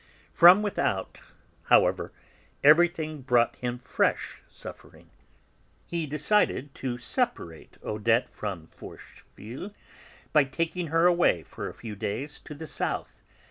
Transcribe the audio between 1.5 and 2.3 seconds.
however,